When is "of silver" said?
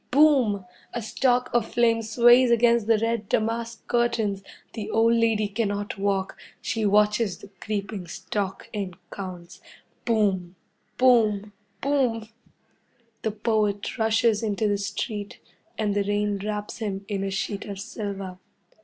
17.65-18.39